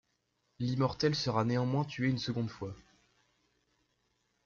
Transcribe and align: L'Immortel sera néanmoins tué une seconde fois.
L'Immortel 0.57 1.13
sera 1.13 1.45
néanmoins 1.45 1.85
tué 1.85 2.07
une 2.07 2.17
seconde 2.17 2.49
fois. 2.49 2.73